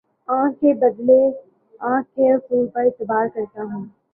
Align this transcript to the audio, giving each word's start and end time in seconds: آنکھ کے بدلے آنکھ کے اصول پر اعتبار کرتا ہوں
آنکھ 0.29 0.59
کے 0.61 0.73
بدلے 0.75 1.19
آنکھ 1.81 2.09
کے 2.15 2.31
اصول 2.33 2.67
پر 2.67 2.81
اعتبار 2.81 3.27
کرتا 3.35 3.63
ہوں 3.63 3.85